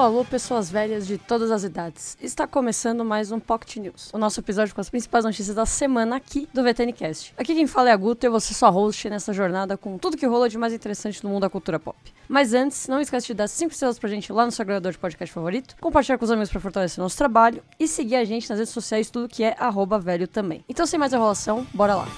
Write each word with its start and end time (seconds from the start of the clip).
Alô, 0.00 0.24
pessoas 0.24 0.70
velhas 0.70 1.06
de 1.06 1.18
todas 1.18 1.50
as 1.50 1.62
idades. 1.62 2.16
Está 2.22 2.46
começando 2.46 3.04
mais 3.04 3.30
um 3.30 3.38
Pocket 3.38 3.76
News, 3.76 4.08
o 4.14 4.18
nosso 4.18 4.40
episódio 4.40 4.74
com 4.74 4.80
as 4.80 4.88
principais 4.88 5.26
notícias 5.26 5.54
da 5.54 5.66
semana 5.66 6.16
aqui 6.16 6.48
do 6.54 6.62
VTNcast. 6.62 7.34
Aqui 7.36 7.54
quem 7.54 7.66
fala 7.66 7.90
é 7.90 7.92
a 7.92 7.96
Guto 7.96 8.24
e 8.24 8.26
eu 8.26 8.30
vou 8.30 8.40
ser 8.40 8.54
sua 8.54 8.70
host 8.70 9.10
nessa 9.10 9.30
jornada 9.34 9.76
com 9.76 9.98
tudo 9.98 10.16
que 10.16 10.24
rola 10.24 10.48
de 10.48 10.56
mais 10.56 10.72
interessante 10.72 11.22
no 11.22 11.28
mundo 11.28 11.42
da 11.42 11.50
cultura 11.50 11.78
pop. 11.78 11.98
Mas 12.26 12.54
antes, 12.54 12.88
não 12.88 12.98
esquece 12.98 13.26
de 13.26 13.34
dar 13.34 13.46
5 13.46 13.72
estrelas 13.72 13.98
pra 13.98 14.08
gente 14.08 14.32
lá 14.32 14.46
no 14.46 14.50
seu 14.50 14.62
agregador 14.62 14.90
de 14.90 14.98
podcast 14.98 15.34
favorito, 15.34 15.76
compartilhar 15.78 16.16
com 16.16 16.24
os 16.24 16.30
amigos 16.30 16.50
para 16.50 16.60
fortalecer 16.60 17.02
nosso 17.02 17.18
trabalho 17.18 17.62
e 17.78 17.86
seguir 17.86 18.16
a 18.16 18.24
gente 18.24 18.48
nas 18.48 18.58
redes 18.58 18.72
sociais, 18.72 19.10
tudo 19.10 19.28
que 19.28 19.44
é 19.44 19.54
velho 20.02 20.26
também. 20.26 20.64
Então, 20.66 20.86
sem 20.86 20.98
mais 20.98 21.12
enrolação, 21.12 21.66
bora 21.74 21.94
lá. 21.94 22.08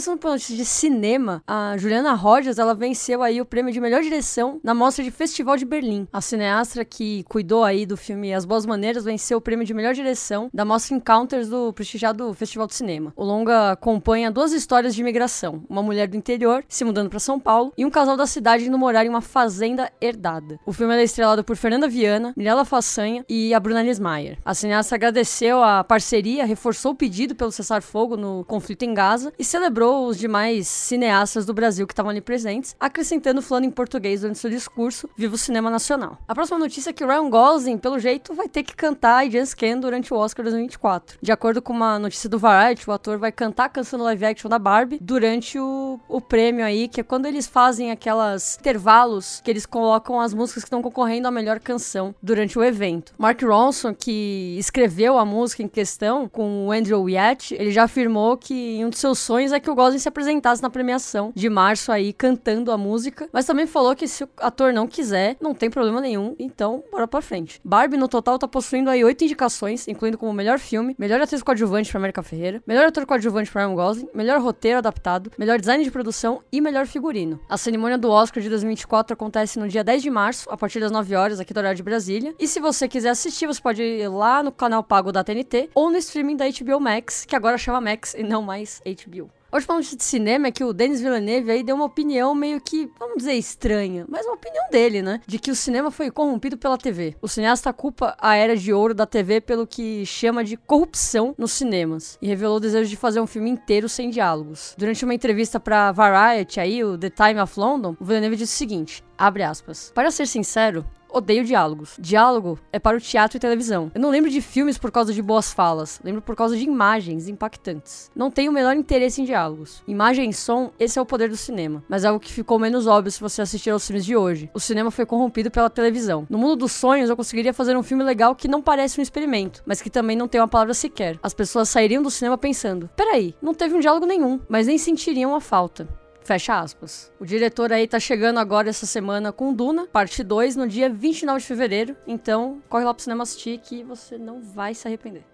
Começando 0.00 0.18
por 0.18 0.30
notícia 0.30 0.56
de 0.56 0.64
cinema, 0.64 1.42
a 1.46 1.76
Juliana 1.76 2.14
Rogers, 2.14 2.58
ela 2.58 2.74
venceu 2.74 3.22
aí 3.22 3.38
o 3.38 3.44
prêmio 3.44 3.70
de 3.70 3.78
melhor 3.78 4.00
direção 4.00 4.58
na 4.64 4.72
mostra 4.72 5.04
de 5.04 5.10
Festival 5.10 5.58
de 5.58 5.66
Berlim. 5.66 6.08
A 6.10 6.22
cineasta 6.22 6.82
que 6.86 7.22
cuidou 7.24 7.62
aí 7.62 7.84
do 7.84 7.98
filme 7.98 8.32
As 8.32 8.46
Boas 8.46 8.64
Maneiras 8.64 9.04
venceu 9.04 9.36
o 9.36 9.42
prêmio 9.42 9.66
de 9.66 9.74
melhor 9.74 9.92
direção 9.92 10.48
da 10.54 10.64
mostra 10.64 10.96
Encounters 10.96 11.50
do 11.50 11.70
prestigiado 11.74 12.32
Festival 12.32 12.66
de 12.66 12.76
Cinema. 12.76 13.12
O 13.14 13.22
longa 13.22 13.72
acompanha 13.72 14.30
duas 14.30 14.54
histórias 14.54 14.94
de 14.94 15.02
imigração, 15.02 15.64
uma 15.68 15.82
mulher 15.82 16.08
do 16.08 16.16
interior 16.16 16.64
se 16.66 16.82
mudando 16.82 17.10
para 17.10 17.18
São 17.18 17.38
Paulo 17.38 17.70
e 17.76 17.84
um 17.84 17.90
casal 17.90 18.16
da 18.16 18.26
cidade 18.26 18.64
indo 18.64 18.78
morar 18.78 19.04
em 19.04 19.10
uma 19.10 19.20
fazenda 19.20 19.92
herdada. 20.00 20.58
O 20.64 20.72
filme 20.72 20.94
é 20.94 21.02
estrelado 21.02 21.44
por 21.44 21.56
Fernanda 21.56 21.86
Viana, 21.86 22.32
Mirella 22.38 22.64
Façanha 22.64 23.22
e 23.28 23.52
a 23.52 23.60
Bruna 23.60 23.82
Nismayer. 23.82 24.38
A 24.46 24.54
cineasta 24.54 24.94
agradeceu 24.94 25.62
a 25.62 25.84
parceria, 25.84 26.46
reforçou 26.46 26.92
o 26.92 26.96
pedido 26.96 27.34
pelo 27.34 27.52
cessar-fogo 27.52 28.16
no 28.16 28.46
conflito 28.46 28.82
em 28.82 28.94
Gaza 28.94 29.30
e 29.38 29.44
celebrou 29.44 29.89
os 29.90 30.18
demais 30.18 30.68
cineastas 30.68 31.46
do 31.46 31.54
Brasil 31.54 31.86
que 31.86 31.92
estavam 31.92 32.10
ali 32.10 32.20
presentes, 32.20 32.76
acrescentando 32.78 33.42
falando 33.42 33.64
em 33.64 33.70
português 33.70 34.20
durante 34.20 34.38
seu 34.38 34.50
discurso, 34.50 35.08
Viva 35.16 35.34
o 35.34 35.38
Cinema 35.38 35.70
Nacional. 35.70 36.18
A 36.26 36.34
próxima 36.34 36.58
notícia 36.58 36.90
é 36.90 36.92
que 36.92 37.04
Ryan 37.04 37.28
Gosling, 37.28 37.78
pelo 37.78 37.98
jeito, 37.98 38.34
vai 38.34 38.48
ter 38.48 38.62
que 38.62 38.74
cantar 38.74 39.26
I 39.26 39.30
Just 39.30 39.54
Can 39.54 39.78
durante 39.78 40.12
o 40.12 40.16
Oscar 40.16 40.44
2024. 40.44 41.18
De 41.20 41.32
acordo 41.32 41.60
com 41.60 41.72
uma 41.72 41.98
notícia 41.98 42.28
do 42.28 42.38
Variety, 42.38 42.88
o 42.88 42.92
ator 42.92 43.18
vai 43.18 43.32
cantar 43.32 43.64
a 43.64 43.68
canção 43.68 44.00
live 44.00 44.24
action 44.24 44.48
da 44.48 44.58
Barbie 44.58 44.98
durante 45.00 45.58
o, 45.58 45.98
o 46.08 46.20
prêmio 46.20 46.64
aí, 46.64 46.88
que 46.88 47.00
é 47.00 47.04
quando 47.04 47.26
eles 47.26 47.46
fazem 47.46 47.90
aquelas 47.90 48.56
intervalos 48.58 49.40
que 49.42 49.50
eles 49.50 49.66
colocam 49.66 50.20
as 50.20 50.32
músicas 50.32 50.62
que 50.62 50.66
estão 50.66 50.82
concorrendo 50.82 51.28
à 51.28 51.30
melhor 51.30 51.60
canção 51.60 52.14
durante 52.22 52.58
o 52.58 52.64
evento. 52.64 53.12
Mark 53.18 53.42
Ronson, 53.42 53.94
que 53.94 54.56
escreveu 54.58 55.18
a 55.18 55.24
música 55.24 55.62
em 55.62 55.68
questão 55.68 56.28
com 56.28 56.66
o 56.66 56.72
Andrew 56.72 57.08
Yacht, 57.08 57.54
ele 57.54 57.70
já 57.70 57.84
afirmou 57.84 58.36
que 58.36 58.84
um 58.84 58.90
dos 58.90 58.98
seus 58.98 59.18
sonhos 59.18 59.52
é 59.52 59.60
que 59.60 59.70
o 59.70 59.74
Gosling 59.80 59.98
se 59.98 60.08
apresentasse 60.08 60.62
na 60.62 60.68
premiação 60.68 61.32
de 61.34 61.48
março 61.48 61.90
aí, 61.90 62.12
cantando 62.12 62.70
a 62.70 62.76
música. 62.76 63.28
Mas 63.32 63.46
também 63.46 63.66
falou 63.66 63.96
que 63.96 64.06
se 64.06 64.24
o 64.24 64.28
ator 64.38 64.74
não 64.74 64.86
quiser, 64.86 65.38
não 65.40 65.54
tem 65.54 65.70
problema 65.70 66.02
nenhum. 66.02 66.36
Então, 66.38 66.84
bora 66.92 67.08
pra 67.08 67.22
frente. 67.22 67.58
Barbie, 67.64 67.96
no 67.96 68.06
total, 68.06 68.38
tá 68.38 68.46
possuindo 68.46 68.90
aí 68.90 69.02
oito 69.02 69.24
indicações, 69.24 69.88
incluindo 69.88 70.18
como 70.18 70.34
melhor 70.34 70.58
filme, 70.58 70.94
melhor 70.98 71.18
atriz 71.18 71.42
coadjuvante 71.42 71.90
pra 71.90 71.98
América 71.98 72.22
Ferreira, 72.22 72.62
melhor 72.66 72.86
ator 72.86 73.06
coadjuvante 73.06 73.50
pra 73.50 73.64
Ryan 73.64 73.74
Gosling, 73.74 74.08
melhor 74.14 74.38
roteiro 74.40 74.78
adaptado, 74.78 75.32
melhor 75.38 75.58
design 75.58 75.82
de 75.82 75.90
produção 75.90 76.42
e 76.52 76.60
melhor 76.60 76.86
figurino. 76.86 77.40
A 77.48 77.56
cerimônia 77.56 77.96
do 77.96 78.10
Oscar 78.10 78.42
de 78.42 78.50
2024 78.50 79.14
acontece 79.14 79.58
no 79.58 79.66
dia 79.66 79.82
10 79.82 80.02
de 80.02 80.10
março, 80.10 80.50
a 80.50 80.58
partir 80.58 80.80
das 80.80 80.92
9 80.92 81.14
horas, 81.14 81.40
aqui 81.40 81.54
do 81.54 81.58
horário 81.58 81.76
de 81.76 81.82
Brasília. 81.82 82.34
E 82.38 82.46
se 82.46 82.60
você 82.60 82.86
quiser 82.86 83.10
assistir, 83.10 83.46
você 83.46 83.60
pode 83.60 83.82
ir 83.82 84.08
lá 84.08 84.42
no 84.42 84.52
canal 84.52 84.84
pago 84.84 85.10
da 85.10 85.24
TNT 85.24 85.70
ou 85.74 85.90
no 85.90 85.96
streaming 85.96 86.36
da 86.36 86.44
HBO 86.46 86.78
Max, 86.78 87.24
que 87.24 87.34
agora 87.34 87.56
chama 87.56 87.80
Max 87.80 88.14
e 88.14 88.22
não 88.22 88.42
mais 88.42 88.82
HBO. 88.84 89.30
Última 89.52 89.74
notícia 89.74 89.96
de 89.96 90.04
cinema 90.04 90.46
é 90.46 90.52
que 90.52 90.62
o 90.62 90.72
Denis 90.72 91.00
Villeneuve 91.00 91.50
aí 91.50 91.62
deu 91.64 91.74
uma 91.74 91.84
opinião 91.84 92.34
meio 92.34 92.60
que, 92.60 92.88
vamos 92.98 93.18
dizer, 93.18 93.32
estranha, 93.34 94.06
mas 94.08 94.24
uma 94.24 94.34
opinião 94.34 94.70
dele, 94.70 95.02
né? 95.02 95.20
De 95.26 95.40
que 95.40 95.50
o 95.50 95.56
cinema 95.56 95.90
foi 95.90 96.08
corrompido 96.08 96.56
pela 96.56 96.78
TV. 96.78 97.16
O 97.20 97.26
cineasta 97.26 97.72
culpa 97.72 98.16
a 98.20 98.36
era 98.36 98.56
de 98.56 98.72
ouro 98.72 98.94
da 98.94 99.06
TV 99.06 99.40
pelo 99.40 99.66
que 99.66 100.06
chama 100.06 100.44
de 100.44 100.56
corrupção 100.56 101.34
nos 101.36 101.50
cinemas 101.50 102.16
e 102.22 102.28
revelou 102.28 102.58
o 102.58 102.60
desejo 102.60 102.88
de 102.88 102.96
fazer 102.96 103.20
um 103.20 103.26
filme 103.26 103.50
inteiro 103.50 103.88
sem 103.88 104.08
diálogos. 104.08 104.74
Durante 104.78 105.04
uma 105.04 105.14
entrevista 105.14 105.58
para 105.58 105.90
Variety 105.90 106.60
aí, 106.60 106.84
o 106.84 106.96
The 106.96 107.10
Time 107.10 107.40
of 107.40 107.58
London, 107.58 107.96
o 107.98 108.04
Villeneuve 108.04 108.36
disse 108.36 108.54
o 108.54 108.58
seguinte: 108.58 109.02
abre 109.18 109.42
aspas. 109.42 109.90
Para 109.92 110.12
ser 110.12 110.26
sincero, 110.26 110.84
odeio 111.12 111.44
diálogos. 111.44 111.96
Diálogo 111.98 112.58
é 112.72 112.78
para 112.78 112.96
o 112.96 113.00
teatro 113.00 113.36
e 113.36 113.40
televisão. 113.40 113.90
Eu 113.94 114.00
não 114.00 114.10
lembro 114.10 114.30
de 114.30 114.40
filmes 114.40 114.78
por 114.78 114.90
causa 114.90 115.12
de 115.12 115.22
boas 115.22 115.52
falas, 115.52 116.00
lembro 116.04 116.22
por 116.22 116.36
causa 116.36 116.56
de 116.56 116.64
imagens 116.64 117.28
impactantes. 117.28 118.10
Não 118.14 118.30
tenho 118.30 118.50
o 118.50 118.54
menor 118.54 118.76
interesse 118.76 119.20
em 119.20 119.24
diálogos. 119.24 119.82
Imagem 119.86 120.30
e 120.30 120.34
som, 120.34 120.70
esse 120.78 120.98
é 120.98 121.02
o 121.02 121.06
poder 121.06 121.28
do 121.28 121.36
cinema. 121.36 121.82
Mas 121.88 122.04
é 122.04 122.08
algo 122.08 122.20
que 122.20 122.32
ficou 122.32 122.58
menos 122.58 122.86
óbvio 122.86 123.10
se 123.10 123.20
você 123.20 123.42
assistir 123.42 123.70
aos 123.70 123.86
filmes 123.86 124.04
de 124.04 124.16
hoje. 124.16 124.50
O 124.54 124.60
cinema 124.60 124.90
foi 124.90 125.06
corrompido 125.06 125.50
pela 125.50 125.70
televisão. 125.70 126.26
No 126.28 126.38
mundo 126.38 126.56
dos 126.56 126.72
sonhos, 126.72 127.10
eu 127.10 127.16
conseguiria 127.16 127.52
fazer 127.52 127.76
um 127.76 127.82
filme 127.82 128.04
legal 128.04 128.34
que 128.34 128.48
não 128.48 128.62
parece 128.62 128.98
um 128.98 129.02
experimento, 129.02 129.62
mas 129.66 129.82
que 129.82 129.90
também 129.90 130.16
não 130.16 130.28
tem 130.28 130.40
uma 130.40 130.48
palavra 130.48 130.74
sequer. 130.74 131.18
As 131.22 131.34
pessoas 131.34 131.68
sairiam 131.68 132.02
do 132.02 132.10
cinema 132.10 132.38
pensando: 132.38 132.88
peraí, 132.96 133.34
não 133.40 133.54
teve 133.54 133.74
um 133.74 133.80
diálogo 133.80 134.06
nenhum, 134.06 134.40
mas 134.48 134.66
nem 134.66 134.78
sentiriam 134.78 135.34
a 135.34 135.40
falta. 135.40 135.99
Fecha 136.22 136.58
aspas. 136.60 137.12
O 137.18 137.24
diretor 137.24 137.72
aí 137.72 137.88
tá 137.88 137.98
chegando 137.98 138.38
agora 138.38 138.68
essa 138.68 138.86
semana 138.86 139.32
com 139.32 139.52
Duna, 139.52 139.86
parte 139.86 140.22
2, 140.22 140.56
no 140.56 140.68
dia 140.68 140.88
29 140.88 141.40
de 141.40 141.46
fevereiro. 141.46 141.96
Então, 142.06 142.62
corre 142.68 142.84
lá 142.84 142.94
pro 142.94 143.02
cinema 143.02 143.22
assistir 143.22 143.58
que 143.58 143.82
você 143.82 144.16
não 144.16 144.40
vai 144.40 144.74
se 144.74 144.86
arrepender. 144.86 145.24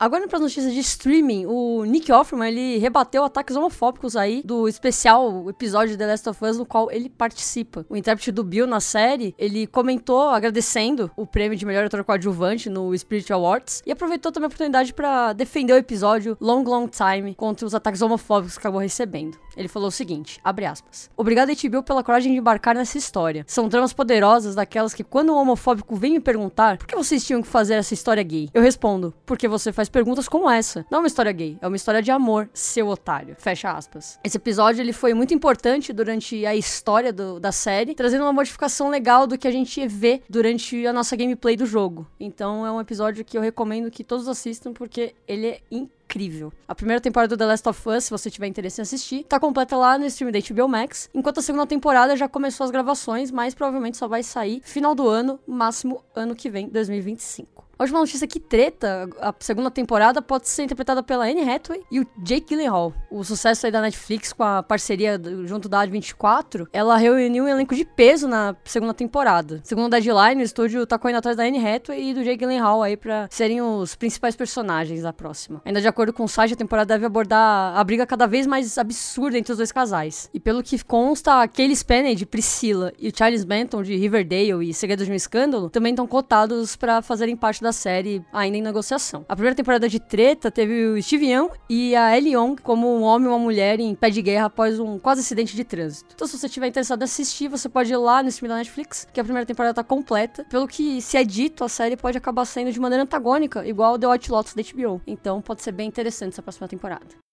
Agora 0.00 0.26
para 0.26 0.38
as 0.38 0.42
notícias 0.42 0.72
de 0.72 0.80
streaming, 0.80 1.44
o 1.44 1.84
Nick 1.84 2.10
Offerman, 2.10 2.48
ele 2.48 2.78
rebateu 2.78 3.22
ataques 3.22 3.54
homofóbicos 3.54 4.16
aí 4.16 4.40
do 4.42 4.66
especial 4.66 5.44
episódio 5.50 5.90
de 5.90 5.98
The 5.98 6.06
Last 6.06 6.26
of 6.26 6.42
Us 6.42 6.56
no 6.56 6.64
qual 6.64 6.90
ele 6.90 7.10
participa. 7.10 7.84
O 7.86 7.94
intérprete 7.94 8.32
do 8.32 8.42
Bill 8.42 8.66
na 8.66 8.80
série, 8.80 9.34
ele 9.38 9.66
comentou 9.66 10.30
agradecendo 10.30 11.10
o 11.14 11.26
prêmio 11.26 11.54
de 11.54 11.66
melhor 11.66 11.84
ator 11.84 12.02
coadjuvante 12.02 12.70
no 12.70 12.96
Spirit 12.96 13.30
Awards 13.30 13.82
e 13.84 13.92
aproveitou 13.92 14.32
também 14.32 14.46
a 14.46 14.48
oportunidade 14.48 14.94
para 14.94 15.34
defender 15.34 15.74
o 15.74 15.76
episódio 15.76 16.34
Long 16.40 16.62
Long 16.62 16.88
Time 16.88 17.34
contra 17.34 17.66
os 17.66 17.74
ataques 17.74 18.00
homofóbicos 18.00 18.54
que 18.54 18.60
acabou 18.60 18.80
recebendo. 18.80 19.36
Ele 19.54 19.68
falou 19.68 19.88
o 19.88 19.92
seguinte, 19.92 20.40
abre 20.42 20.64
aspas: 20.64 21.10
"Obrigado 21.14 21.50
HBO 21.50 21.82
pela 21.82 22.02
coragem 22.02 22.32
de 22.32 22.38
embarcar 22.38 22.74
nessa 22.74 22.96
história. 22.96 23.44
São 23.46 23.68
tramas 23.68 23.92
poderosas 23.92 24.54
daquelas 24.54 24.94
que 24.94 25.04
quando 25.04 25.30
um 25.30 25.36
homofóbico 25.36 25.94
vem 25.94 26.12
me 26.12 26.20
perguntar 26.20 26.78
por 26.78 26.86
que 26.86 26.96
vocês 26.96 27.22
tinham 27.22 27.42
que 27.42 27.48
fazer 27.48 27.74
essa 27.74 27.92
história 27.92 28.22
gay, 28.22 28.48
eu 28.54 28.62
respondo: 28.62 29.12
porque 29.26 29.46
você 29.46 29.70
faz 29.70 29.89
perguntas 29.90 30.28
como 30.28 30.48
essa. 30.48 30.86
Não 30.90 30.98
é 30.98 31.00
uma 31.02 31.06
história 31.06 31.32
gay, 31.32 31.58
é 31.60 31.66
uma 31.66 31.76
história 31.76 32.02
de 32.02 32.10
amor, 32.10 32.48
seu 32.52 32.88
otário. 32.88 33.36
Fecha 33.38 33.70
aspas. 33.70 34.18
Esse 34.24 34.36
episódio 34.36 34.80
ele 34.80 34.92
foi 34.92 35.14
muito 35.14 35.34
importante 35.34 35.92
durante 35.92 36.44
a 36.46 36.54
história 36.54 37.12
do, 37.12 37.38
da 37.38 37.52
série, 37.52 37.94
trazendo 37.94 38.24
uma 38.24 38.32
modificação 38.32 38.88
legal 38.88 39.26
do 39.26 39.36
que 39.36 39.48
a 39.48 39.50
gente 39.50 39.86
vê 39.86 40.22
durante 40.28 40.86
a 40.86 40.92
nossa 40.92 41.16
gameplay 41.16 41.56
do 41.56 41.66
jogo. 41.66 42.06
Então 42.18 42.66
é 42.66 42.72
um 42.72 42.80
episódio 42.80 43.24
que 43.24 43.36
eu 43.36 43.42
recomendo 43.42 43.90
que 43.90 44.04
todos 44.04 44.28
assistam 44.28 44.72
porque 44.72 45.14
ele 45.26 45.46
é 45.46 45.60
incrível. 45.70 46.52
A 46.66 46.74
primeira 46.74 47.00
temporada 47.00 47.36
do 47.36 47.38
The 47.38 47.46
Last 47.46 47.68
of 47.68 47.88
Us, 47.88 48.04
se 48.04 48.10
você 48.10 48.30
tiver 48.30 48.46
interesse 48.46 48.80
em 48.80 48.82
assistir, 48.82 49.24
tá 49.24 49.38
completa 49.38 49.76
lá 49.76 49.96
no 49.98 50.06
stream 50.06 50.32
da 50.32 50.38
HBO 50.40 50.68
Max, 50.68 51.08
enquanto 51.14 51.38
a 51.38 51.42
segunda 51.42 51.66
temporada 51.66 52.16
já 52.16 52.28
começou 52.28 52.64
as 52.64 52.70
gravações, 52.70 53.30
mas 53.30 53.54
provavelmente 53.54 53.96
só 53.96 54.08
vai 54.08 54.22
sair 54.22 54.60
final 54.64 54.94
do 54.94 55.08
ano, 55.08 55.38
máximo 55.46 56.02
ano 56.14 56.34
que 56.34 56.50
vem, 56.50 56.68
2025. 56.68 57.69
A 57.80 57.82
última 57.82 58.00
notícia 58.00 58.28
que 58.28 58.38
treta, 58.38 59.08
a 59.22 59.34
segunda 59.40 59.70
temporada 59.70 60.20
pode 60.20 60.46
ser 60.50 60.64
interpretada 60.64 61.02
pela 61.02 61.24
Anne 61.24 61.48
Hathaway 61.48 61.82
e 61.90 61.98
o 61.98 62.06
Jake 62.18 62.48
Gyllenhaal. 62.50 62.92
O 63.10 63.24
sucesso 63.24 63.64
aí 63.64 63.72
da 63.72 63.80
Netflix 63.80 64.34
com 64.34 64.42
a 64.42 64.62
parceria 64.62 65.18
do, 65.18 65.46
junto 65.46 65.66
da 65.66 65.86
A24, 65.86 66.68
ela 66.74 66.98
reuniu 66.98 67.44
um 67.44 67.48
elenco 67.48 67.74
de 67.74 67.86
peso 67.86 68.28
na 68.28 68.54
segunda 68.64 68.92
temporada. 68.92 69.62
Segundo 69.64 69.94
a 69.94 69.98
Deadline, 69.98 70.42
o 70.42 70.44
estúdio 70.44 70.86
tá 70.86 70.98
correndo 70.98 71.16
atrás 71.16 71.38
da 71.38 71.44
Anne 71.44 71.56
Hathaway 71.56 72.10
e 72.10 72.12
do 72.12 72.22
Jake 72.22 72.36
Gyllenhaal 72.36 72.82
aí 72.82 72.98
pra 72.98 73.26
serem 73.30 73.62
os 73.62 73.94
principais 73.94 74.36
personagens 74.36 75.00
da 75.00 75.14
próxima. 75.14 75.62
Ainda 75.64 75.80
de 75.80 75.88
acordo 75.88 76.12
com 76.12 76.24
o 76.24 76.28
site, 76.28 76.52
a 76.52 76.58
temporada 76.58 76.92
deve 76.94 77.06
abordar 77.06 77.74
a 77.74 77.82
briga 77.82 78.06
cada 78.06 78.26
vez 78.26 78.46
mais 78.46 78.76
absurda 78.76 79.38
entre 79.38 79.52
os 79.52 79.56
dois 79.56 79.72
casais. 79.72 80.28
E 80.34 80.38
pelo 80.38 80.62
que 80.62 80.84
consta, 80.84 81.48
Kaylee 81.48 81.76
Spanney 81.76 82.14
de 82.14 82.26
Priscilla 82.26 82.92
e 82.98 83.08
o 83.08 83.12
Charles 83.16 83.42
Benton 83.42 83.82
de 83.82 83.96
Riverdale 83.96 84.68
e 84.68 84.74
Segredos 84.74 85.06
de 85.06 85.12
um 85.12 85.16
Escândalo 85.16 85.70
também 85.70 85.94
estão 85.94 86.06
cotados 86.06 86.76
para 86.76 87.00
fazerem 87.00 87.34
parte 87.34 87.62
da 87.62 87.69
da 87.70 87.72
série 87.72 88.22
ainda 88.32 88.58
em 88.58 88.62
negociação. 88.62 89.24
A 89.28 89.34
primeira 89.34 89.54
temporada 89.54 89.88
de 89.88 90.00
Treta 90.00 90.50
teve 90.50 90.86
o 90.86 91.02
Steve 91.02 91.32
Young 91.32 91.50
e 91.68 91.94
a 91.94 92.16
Ellie 92.16 92.34
Young 92.34 92.56
como 92.56 92.88
um 92.88 93.02
homem 93.02 93.26
e 93.26 93.30
uma 93.30 93.38
mulher 93.38 93.78
em 93.78 93.94
pé 93.94 94.10
de 94.10 94.20
guerra 94.20 94.46
após 94.46 94.78
um 94.80 94.98
quase 94.98 95.20
acidente 95.20 95.54
de 95.54 95.64
trânsito. 95.64 96.14
Então, 96.14 96.26
se 96.26 96.36
você 96.36 96.46
estiver 96.46 96.66
interessado 96.66 97.00
em 97.00 97.04
assistir, 97.04 97.48
você 97.48 97.68
pode 97.68 97.92
ir 97.92 97.96
lá 97.96 98.22
no 98.22 98.28
stream 98.28 98.48
da 98.48 98.56
Netflix, 98.56 99.06
que 99.12 99.20
a 99.20 99.24
primeira 99.24 99.46
temporada 99.46 99.74
tá 99.74 99.84
completa. 99.84 100.44
Pelo 100.50 100.66
que 100.66 101.00
se 101.00 101.16
é 101.16 101.24
dito, 101.24 101.62
a 101.62 101.68
série 101.68 101.96
pode 101.96 102.18
acabar 102.18 102.44
saindo 102.44 102.72
de 102.72 102.80
maneira 102.80 103.04
antagônica, 103.04 103.66
igual 103.66 103.98
The 103.98 104.08
White 104.08 104.30
Lotus 104.30 104.54
da 104.54 104.62
HBO. 104.62 105.00
Então, 105.06 105.40
pode 105.40 105.62
ser 105.62 105.72
bem 105.72 105.86
interessante 105.86 106.32
essa 106.32 106.42
próxima 106.42 106.66
temporada. 106.66 107.29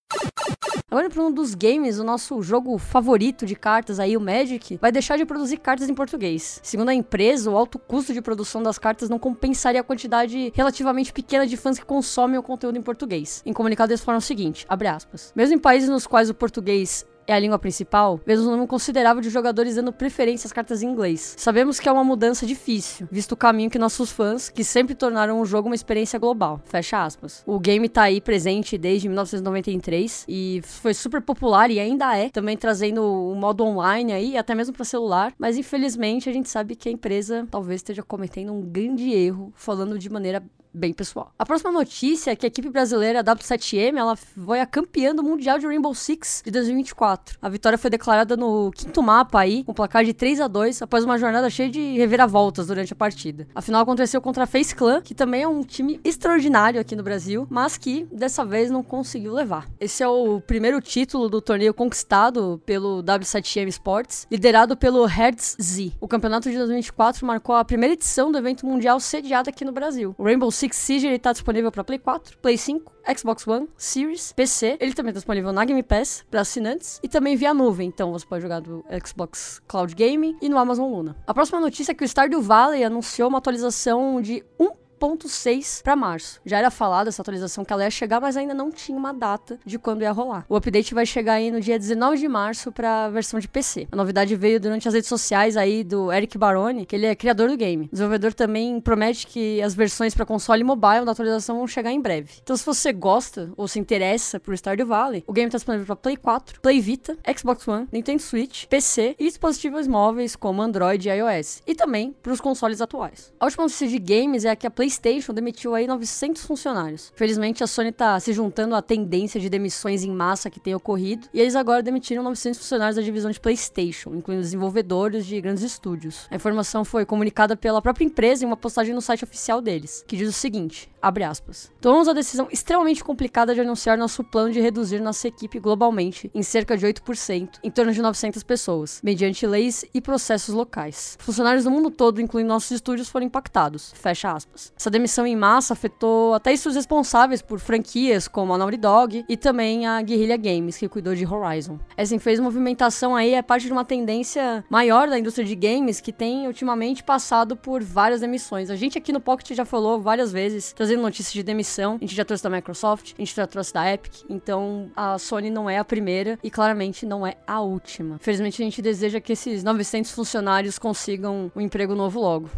Agora 0.90 1.10
para 1.10 1.22
um 1.22 1.32
dos 1.32 1.54
games, 1.54 2.00
o 2.00 2.04
nosso 2.04 2.42
jogo 2.42 2.78
favorito 2.78 3.46
de 3.46 3.56
cartas 3.56 4.00
aí, 4.00 4.16
o 4.16 4.22
Magic, 4.22 4.78
vai 4.78 4.92
deixar 4.92 5.18
de 5.18 5.26
produzir 5.26 5.58
cartas 5.58 5.90
em 5.90 5.94
português. 5.94 6.62
Segundo 6.64 6.90
a 6.90 6.94
empresa, 6.94 7.52
o 7.52 7.58
alto 7.58 7.78
custo 7.78 8.14
de 8.14 8.22
produção 8.22 8.64
das 8.64 8.80
cartas 8.80 9.10
não 9.10 9.20
compensaria 9.20 9.82
a 9.82 9.84
quantidade 9.84 10.52
relativamente 10.56 11.12
pequena 11.12 11.46
de 11.46 11.58
fãs 11.58 11.78
que 11.78 11.86
consomem 11.86 12.40
o 12.40 12.44
conteúdo 12.44 12.78
em 12.78 12.82
português. 12.82 13.44
Em 13.46 13.52
comunicado 13.52 13.92
eles 13.92 14.02
falaram 14.02 14.20
o 14.20 14.22
seguinte, 14.22 14.66
abre 14.70 14.88
aspas, 14.88 15.34
mesmo 15.36 15.56
em 15.56 15.60
países 15.60 15.90
nos 15.90 16.08
quais 16.08 16.30
o 16.30 16.34
português 16.34 17.06
é 17.28 17.34
a 17.34 17.40
língua 17.40 17.60
principal, 17.60 18.20
vemos 18.26 18.46
um 18.46 18.52
número 18.52 18.68
considerável 18.68 19.22
de 19.22 19.30
jogadores 19.30 19.76
dando 19.76 19.92
preferência 19.92 20.48
às 20.48 20.54
cartas 20.54 20.82
em 20.82 20.88
inglês. 20.88 21.36
Sabemos 21.38 21.80
que 21.80 21.90
é 21.90 21.92
uma 21.92 22.04
mudança 22.04 22.46
difícil, 22.46 23.08
visto 23.12 23.34
o 23.34 23.38
caminho 23.38 23.70
que 23.70 23.78
nossos 23.78 24.10
fãs, 24.10 24.50
que 24.50 24.64
sempre 24.64 24.96
tornaram 24.96 25.42
o 25.42 25.46
jogo 25.46 25.68
uma 25.68 25.76
experiência 25.76 26.18
global. 26.18 26.62
Fecha 26.66 27.04
aspas. 27.04 27.44
O 27.46 27.60
game 27.60 27.90
tá 27.90 28.04
aí 28.04 28.22
presente 28.22 28.78
desde 28.78 29.10
1993 29.10 30.26
e 30.28 30.62
foi 30.64 30.94
super 30.94 31.22
popular 31.22 31.70
e 31.70 31.80
ainda 31.80 32.16
é, 32.18 32.30
também 32.30 32.56
trazendo 32.56 33.04
o 33.04 33.36
modo 33.36 33.64
online 33.66 34.14
aí, 34.14 34.38
até 34.38 34.56
mesmo 34.56 34.74
para 34.74 34.86
celular, 34.86 35.34
mas 35.38 35.58
infelizmente 35.58 36.30
a 36.30 36.34
gente 36.34 36.50
sabe 36.50 36.76
que 36.76 36.88
a 36.88 36.92
empresa 36.92 37.46
talvez 37.52 37.80
esteja 37.80 38.04
cometendo 38.04 38.54
um 38.54 38.62
grande 38.62 39.12
erro, 39.12 39.52
falando 39.56 40.00
de 40.00 40.10
maneira 40.10 40.42
bem 40.74 40.94
pessoal. 40.94 41.32
A 41.38 41.46
próxima 41.46 41.72
notícia 41.72 42.32
é 42.32 42.36
que 42.36 42.46
a 42.46 42.48
equipe 42.48 42.70
brasileira 42.70 43.24
W7M 43.24 43.98
ela 43.98 44.16
foi 44.16 44.62
a 44.62 44.66
campeã 44.66 45.14
do 45.14 45.24
Mundial 45.24 45.60
de 45.60 45.66
Rainbow 45.66 45.94
Six 45.94 46.44
de 46.46 46.52
2024. 46.52 47.38
A 47.42 47.50
vitória 47.50 47.78
foi 47.78 47.90
declarada 47.90 48.38
no 48.38 48.72
quinto 48.72 49.02
mapa 49.02 49.40
aí, 49.40 49.64
com 49.64 49.74
placar 49.74 50.04
de 50.04 50.14
3 50.14 50.42
a 50.42 50.48
2 50.48 50.82
após 50.82 51.04
uma 51.04 51.18
jornada 51.18 51.50
cheia 51.50 51.70
de 51.70 51.98
reviravoltas 51.98 52.68
durante 52.68 52.94
a 52.94 52.96
partida. 52.96 53.48
A 53.56 53.62
final 53.62 53.82
aconteceu 53.82 54.22
contra 54.22 54.44
a 54.44 54.48
Face 54.48 54.76
Clan, 54.76 55.02
que 55.02 55.16
também 55.16 55.44
é 55.44 55.48
um 55.48 55.64
time 55.64 56.00
extraordinário 56.04 56.80
aqui 56.80 56.96
no 56.96 57.04
Brasil, 57.04 57.48
mas 57.50 57.78
que 57.78 58.08
dessa 58.12 58.46
vez 58.46 58.70
não 58.70 58.84
conseguiu 58.84 59.34
levar. 59.34 59.68
Esse 59.80 60.04
é 60.04 60.08
o 60.08 60.40
primeiro 60.42 60.82
título 60.82 61.30
do 61.30 61.42
torneio 61.42 61.74
conquistado 61.74 62.62
pelo 62.66 63.04
W7M 63.04 63.68
Sports, 63.68 64.28
liderado 64.30 64.76
pelo 64.78 65.06
Hertz 65.06 65.56
Z. 65.62 65.94
O 66.00 66.08
campeonato 66.08 66.50
de 66.50 66.58
2024 66.58 67.26
marcou 67.26 67.56
a 67.56 67.66
primeira 67.66 67.94
edição 67.94 68.32
do 68.32 68.38
evento 68.38 68.66
mundial 68.66 69.00
sediado 69.00 69.50
aqui 69.50 69.66
no 69.66 69.72
Brasil. 69.72 70.16
O 70.18 70.24
Rainbow 70.24 70.52
Six 70.58 70.76
Siege 70.76 71.06
ele 71.06 71.20
tá 71.20 71.32
disponível 71.32 71.72
para 71.72 71.84
Play 71.84 72.00
4, 72.00 72.36
Play 72.40 72.58
5, 72.58 72.92
Xbox 73.16 73.48
One, 73.48 73.70
Series, 73.78 74.34
PC. 74.34 74.78
Ele 74.80 74.92
também 74.92 75.14
tá 75.14 75.20
disponível 75.20 75.54
na 75.54 75.64
Game 75.64 75.84
Pass 75.84 76.26
para 76.32 76.42
assinantes 76.42 77.00
e 77.04 77.08
também 77.08 77.36
via 77.36 77.54
nuvem. 77.54 77.88
Então 77.88 78.12
você 78.12 78.26
pode 78.26 78.42
jogar 78.42 78.60
do 78.62 78.84
Xbox 79.06 79.62
Cloud 79.68 79.94
Gaming 79.94 80.36
e 80.42 80.50
no 80.50 80.58
Amazon 80.58 80.90
Luna. 80.92 81.16
A 81.28 81.34
próxima 81.34 81.60
notícia 81.60 81.92
é 81.92 81.96
que 81.96 82.04
o 82.04 82.08
Stardew 82.08 82.42
Valley 82.42 82.84
anunciou 82.84 83.30
uma 83.30 83.38
atualização 83.38 84.20
de 84.20 84.44
1 84.60 84.87
1.6 85.00 85.82
para 85.84 85.96
março. 85.96 86.40
Já 86.46 86.58
era 86.58 86.72
falado 86.72 87.08
essa 87.08 87.22
atualização 87.22 87.64
que 87.64 87.72
ela 87.72 87.84
ia 87.84 87.92
chegar, 87.92 88.20
mas 88.20 88.38
ainda 88.38 88.54
não 88.54 88.72
tinha 88.72 88.98
uma 88.98 89.14
data 89.14 89.60
de 89.66 89.78
quando 89.78 90.02
ia 90.02 90.12
rolar. 90.12 90.46
O 90.50 90.56
update 90.56 90.94
vai 90.94 91.06
chegar 91.06 91.34
aí 91.34 91.52
no 91.52 91.62
dia 91.62 91.78
19 91.78 92.18
de 92.18 92.28
março 92.28 92.72
para 92.72 93.06
a 93.06 93.10
versão 93.10 93.40
de 93.40 93.48
PC. 93.48 93.88
A 93.92 93.96
novidade 93.96 94.36
veio 94.36 94.60
durante 94.60 94.88
as 94.88 94.94
redes 94.94 95.10
sociais 95.10 95.58
aí 95.58 95.84
do 95.84 96.12
Eric 96.12 96.38
Baroni, 96.38 96.86
que 96.86 96.96
ele 96.96 97.06
é 97.06 97.16
criador 97.16 97.50
do 97.50 97.58
game. 97.58 97.86
O 97.86 97.90
desenvolvedor 97.92 98.34
também 98.34 98.80
promete 98.80 99.28
que 99.28 99.62
as 99.62 99.74
versões 99.74 100.14
para 100.14 100.26
console 100.26 100.62
e 100.62 100.64
mobile 100.64 101.06
da 101.06 101.12
atualização 101.12 101.58
vão 101.58 101.68
chegar 101.68 101.92
em 101.92 102.02
breve. 102.02 102.34
Então, 102.42 102.56
se 102.56 102.66
você 102.66 102.92
gosta 102.92 103.52
ou 103.56 103.68
se 103.68 103.80
interessa 103.80 104.40
por 104.40 104.54
Stardew 104.54 104.88
Valley, 104.88 105.24
o 105.28 105.34
game 105.34 105.48
está 105.48 105.58
disponível 105.58 105.86
para 105.86 105.96
Play 105.96 106.18
4, 106.18 106.62
Play 106.62 106.80
Vita, 106.80 107.18
Xbox 107.38 107.68
One, 107.68 107.88
Nintendo 107.92 108.22
Switch, 108.22 108.66
PC 108.66 109.16
e 109.20 109.26
dispositivos 109.26 109.88
móveis 109.88 110.36
como 110.36 110.62
Android 110.62 111.08
e 111.08 111.12
iOS, 111.12 111.62
e 111.68 111.76
também 111.76 112.16
para 112.22 112.32
os 112.32 112.42
consoles 112.42 112.82
atuais. 112.82 113.34
A 113.40 113.46
última 113.46 113.64
notícia 113.64 113.88
de 113.88 114.00
games 114.00 114.46
é 114.46 114.56
que 114.56 114.68
a 114.68 114.72
Play 114.72 114.87
PlayStation 114.88 115.34
demitiu 115.34 115.76
aí 115.76 115.86
900 115.86 116.46
funcionários. 116.46 117.12
Felizmente, 117.14 117.62
a 117.62 117.68
Sony 117.68 117.92
tá 117.92 118.18
se 118.22 118.32
juntando 118.32 118.74
à 118.74 118.82
tendência 118.82 119.38
de 119.38 119.50
demissões 119.50 120.02
em 120.02 120.10
massa 120.10 120.50
que 120.50 120.62
tem 120.62 120.74
ocorrido, 120.74 121.28
e 121.34 121.42
eles 121.42 121.58
agora 121.58 121.84
demitiram 121.84 122.24
900 122.24 122.62
funcionários 122.62 122.96
da 122.96 123.02
divisão 123.02 123.30
de 123.30 123.38
PlayStation, 123.40 124.16
incluindo 124.16 124.42
desenvolvedores 124.42 125.26
de 125.26 125.42
grandes 125.42 125.64
estúdios. 125.64 126.26
A 126.32 126.36
informação 126.36 126.86
foi 126.86 127.06
comunicada 127.06 127.58
pela 127.58 127.82
própria 127.82 128.06
empresa 128.06 128.46
em 128.46 128.48
uma 128.48 128.56
postagem 128.56 128.96
no 128.96 129.02
site 129.02 129.26
oficial 129.26 129.62
deles, 129.62 130.06
que 130.08 130.16
diz 130.16 130.30
o 130.30 130.32
seguinte: 130.34 130.90
abre 131.02 131.26
aspas. 131.26 131.70
Tomamos 131.82 132.08
a 132.08 132.14
decisão 132.14 132.48
extremamente 132.50 133.04
complicada 133.04 133.54
de 133.54 133.60
anunciar 133.60 133.98
nosso 133.98 134.24
plano 134.24 134.54
de 134.54 134.62
reduzir 134.62 135.02
nossa 135.02 135.28
equipe 135.28 135.60
globalmente 135.60 136.32
em 136.34 136.44
cerca 136.44 136.78
de 136.78 136.86
8%, 136.86 137.60
em 137.62 137.70
torno 137.70 137.92
de 137.92 138.02
900 138.02 138.42
pessoas, 138.44 139.02
mediante 139.04 139.46
leis 139.46 139.84
e 139.94 140.00
processos 140.00 140.56
locais. 140.56 141.18
Funcionários 141.20 141.66
do 141.66 141.72
mundo 141.72 141.92
todo, 141.92 142.22
incluindo 142.22 142.48
nossos 142.48 142.72
estúdios, 142.72 143.10
foram 143.10 143.26
impactados. 143.26 143.92
Fecha 143.94 144.32
aspas. 144.32 144.72
Essa 144.78 144.92
demissão 144.92 145.26
em 145.26 145.36
massa 145.36 145.74
afetou 145.74 146.36
até 146.36 146.54
os 146.54 146.76
responsáveis 146.76 147.42
por 147.42 147.60
franquias 147.60 148.28
como 148.28 148.54
a 148.54 148.58
Naughty 148.58 148.78
Dog 148.78 149.26
e 149.28 149.36
também 149.36 149.88
a 149.88 150.02
Guerrilla 150.02 150.38
Games, 150.38 150.78
que 150.78 150.88
cuidou 150.88 151.16
de 151.16 151.26
Horizon. 151.26 151.80
Essa 151.96 152.18
fez 152.20 152.40
movimentação 152.40 153.16
aí 153.16 153.34
é 153.34 153.42
parte 153.42 153.66
de 153.66 153.72
uma 153.72 153.84
tendência 153.84 154.64
maior 154.70 155.08
da 155.08 155.18
indústria 155.18 155.46
de 155.46 155.56
games 155.56 156.00
que 156.00 156.14
tem 156.14 156.46
ultimamente 156.46 157.04
passado 157.04 157.56
por 157.56 157.84
várias 157.84 158.22
demissões. 158.22 158.70
A 158.70 158.76
gente 158.76 158.98
aqui 158.98 159.12
no 159.12 159.20
Pocket 159.20 159.56
já 159.56 159.66
falou 159.66 160.00
várias 160.00 160.32
vezes, 160.32 160.74
trazendo 160.74 161.02
notícias 161.02 161.34
de 161.34 161.42
demissão. 161.42 161.96
A 161.96 162.00
gente 162.00 162.16
já 162.16 162.24
trouxe 162.24 162.44
da 162.44 162.50
Microsoft, 162.50 163.14
a 163.18 163.22
gente 163.22 163.36
já 163.36 163.48
trouxe 163.48 163.74
da 163.74 163.92
Epic. 163.92 164.26
Então 164.30 164.92
a 164.96 165.18
Sony 165.18 165.50
não 165.50 165.68
é 165.68 165.80
a 165.80 165.86
primeira 165.86 166.38
e 166.44 166.52
claramente 166.52 167.06
não 167.06 167.26
é 167.26 167.36
a 167.48 167.62
última. 167.62 168.20
Felizmente 168.20 168.62
a 168.62 168.66
gente 168.66 168.82
deseja 168.82 169.20
que 169.20 169.34
esses 169.34 169.64
900 169.64 170.12
funcionários 170.12 170.78
consigam 170.78 171.52
um 171.56 171.62
emprego 171.62 171.96
novo 171.96 172.20
logo. 172.20 172.50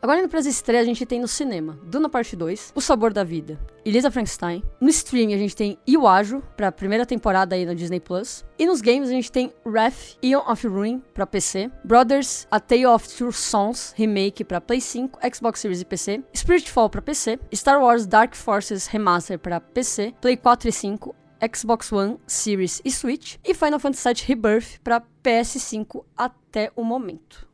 Agora 0.00 0.20
indo 0.20 0.28
pras 0.28 0.46
estreias, 0.46 0.84
a 0.84 0.86
gente 0.86 1.04
tem 1.04 1.20
no 1.20 1.26
cinema 1.26 1.76
Duna 1.82 2.08
Parte 2.08 2.36
2, 2.36 2.72
O 2.74 2.80
Sabor 2.80 3.12
da 3.12 3.24
Vida, 3.24 3.58
Elisa 3.84 4.10
Frankenstein. 4.12 4.62
No 4.80 4.88
streaming 4.88 5.34
a 5.34 5.38
gente 5.38 5.56
tem 5.56 5.76
Iwajo, 5.84 6.40
pra 6.56 6.70
primeira 6.70 7.04
temporada 7.04 7.56
aí 7.56 7.66
no 7.66 7.74
Disney 7.74 7.98
Plus. 7.98 8.44
E 8.56 8.64
nos 8.64 8.80
games 8.80 9.08
a 9.08 9.12
gente 9.12 9.32
tem 9.32 9.52
Wrath, 9.66 10.16
Eon 10.22 10.40
of 10.48 10.66
Ruin 10.68 11.02
pra 11.12 11.26
PC, 11.26 11.68
Brothers, 11.84 12.46
A 12.48 12.60
Tale 12.60 12.86
of 12.86 13.08
Two 13.08 13.32
Sons 13.32 13.92
Remake 13.96 14.44
pra 14.44 14.60
Play 14.60 14.80
5, 14.80 15.18
Xbox 15.34 15.58
Series 15.58 15.80
e 15.80 15.84
PC, 15.84 16.22
Spiritfall 16.36 16.88
pra 16.88 17.02
PC, 17.02 17.40
Star 17.52 17.82
Wars 17.82 18.06
Dark 18.06 18.36
Forces 18.36 18.86
Remaster 18.86 19.36
pra 19.36 19.60
PC, 19.60 20.14
Play 20.20 20.36
4 20.36 20.68
e 20.68 20.72
5, 20.72 21.14
Xbox 21.56 21.90
One, 21.90 22.18
Series 22.24 22.80
e 22.84 22.90
Switch, 22.92 23.36
e 23.44 23.52
Final 23.52 23.80
Fantasy 23.80 24.14
VII 24.14 24.24
Rebirth 24.26 24.78
para 24.84 25.02
PS5 25.24 26.04
até 26.16 26.70
o 26.76 26.84
momento. 26.84 27.47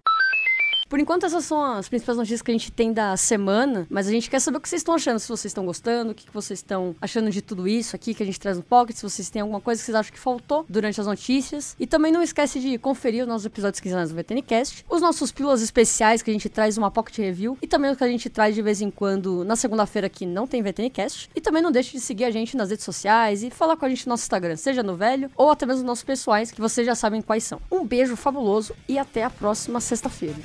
Por 0.94 1.00
enquanto, 1.00 1.26
essas 1.26 1.44
são 1.44 1.60
as 1.60 1.88
principais 1.88 2.16
notícias 2.16 2.40
que 2.40 2.52
a 2.52 2.54
gente 2.54 2.70
tem 2.70 2.92
da 2.92 3.16
semana, 3.16 3.84
mas 3.90 4.06
a 4.06 4.12
gente 4.12 4.30
quer 4.30 4.38
saber 4.38 4.58
o 4.58 4.60
que 4.60 4.68
vocês 4.68 4.78
estão 4.78 4.94
achando, 4.94 5.18
se 5.18 5.26
vocês 5.26 5.46
estão 5.46 5.66
gostando, 5.66 6.12
o 6.12 6.14
que 6.14 6.24
vocês 6.32 6.60
estão 6.60 6.94
achando 7.00 7.32
de 7.32 7.42
tudo 7.42 7.66
isso 7.66 7.96
aqui 7.96 8.14
que 8.14 8.22
a 8.22 8.26
gente 8.26 8.38
traz 8.38 8.56
no 8.56 8.62
Pocket, 8.62 8.94
se 8.94 9.02
vocês 9.02 9.28
têm 9.28 9.42
alguma 9.42 9.60
coisa 9.60 9.80
que 9.80 9.86
vocês 9.86 9.96
acham 9.96 10.12
que 10.12 10.20
faltou 10.20 10.64
durante 10.68 11.00
as 11.00 11.08
notícias. 11.08 11.74
E 11.80 11.84
também 11.84 12.12
não 12.12 12.22
esquece 12.22 12.60
de 12.60 12.78
conferir 12.78 13.22
os 13.22 13.28
nossos 13.28 13.44
episódios 13.44 13.80
quinzenais 13.80 14.10
do 14.10 14.14
VTNcast, 14.14 14.86
os 14.88 15.00
nossos 15.00 15.32
pílulas 15.32 15.62
especiais 15.62 16.22
que 16.22 16.30
a 16.30 16.32
gente 16.32 16.48
traz 16.48 16.78
uma 16.78 16.92
Pocket 16.92 17.18
Review 17.18 17.58
e 17.60 17.66
também 17.66 17.90
o 17.90 17.96
que 17.96 18.04
a 18.04 18.08
gente 18.08 18.30
traz 18.30 18.54
de 18.54 18.62
vez 18.62 18.80
em 18.80 18.88
quando 18.88 19.42
na 19.42 19.56
segunda-feira 19.56 20.08
que 20.08 20.24
não 20.24 20.46
tem 20.46 20.62
VTNcast. 20.62 21.28
E 21.34 21.40
também 21.40 21.60
não 21.60 21.72
deixe 21.72 21.90
de 21.90 22.00
seguir 22.00 22.22
a 22.22 22.30
gente 22.30 22.56
nas 22.56 22.70
redes 22.70 22.84
sociais 22.84 23.42
e 23.42 23.50
falar 23.50 23.76
com 23.76 23.84
a 23.84 23.88
gente 23.88 24.06
no 24.06 24.10
nosso 24.10 24.22
Instagram, 24.22 24.54
seja 24.54 24.80
no 24.80 24.94
velho 24.94 25.28
ou 25.34 25.50
até 25.50 25.66
mesmo 25.66 25.80
nos 25.80 25.88
nossos 25.88 26.04
pessoais, 26.04 26.52
que 26.52 26.60
vocês 26.60 26.86
já 26.86 26.94
sabem 26.94 27.20
quais 27.20 27.42
são. 27.42 27.60
Um 27.68 27.84
beijo 27.84 28.14
fabuloso 28.14 28.76
e 28.88 28.96
até 28.96 29.24
a 29.24 29.30
próxima 29.30 29.80
sexta-feira. 29.80 30.36